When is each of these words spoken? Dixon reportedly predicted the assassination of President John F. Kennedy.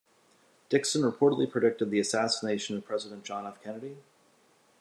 Dixon 0.69 1.03
reportedly 1.03 1.45
predicted 1.47 1.91
the 1.91 1.99
assassination 1.99 2.75
of 2.75 2.83
President 2.83 3.23
John 3.23 3.45
F. 3.45 3.61
Kennedy. 3.61 3.97